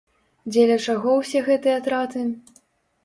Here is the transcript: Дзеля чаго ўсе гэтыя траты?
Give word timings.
Дзеля 0.53 0.77
чаго 0.87 1.13
ўсе 1.19 1.39
гэтыя 1.49 1.77
траты? 1.89 2.27